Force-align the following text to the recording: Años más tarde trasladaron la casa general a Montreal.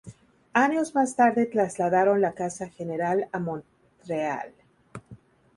Años 0.53 0.95
más 0.95 1.15
tarde 1.15 1.45
trasladaron 1.45 2.21
la 2.21 2.33
casa 2.33 2.67
general 2.69 3.27
a 3.31 3.37
Montreal. 3.37 4.51